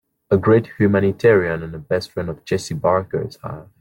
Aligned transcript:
A 0.31 0.37
great 0.39 0.67
humanitarian 0.79 1.61
and 1.61 1.75
the 1.75 1.77
best 1.77 2.09
friend 2.09 2.27
the 2.29 2.39
Jessie 2.43 2.73
Bakers 2.73 3.37
have. 3.43 3.69